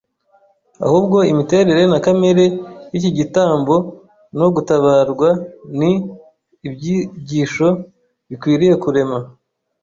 [0.85, 2.45] ahubwo imiterere na kamere
[2.91, 3.75] y’iki gitambo
[4.39, 5.29] no gutabarwa
[5.79, 5.91] ni
[6.67, 7.67] ibyigisho
[8.29, 9.17] bikwiriye kurema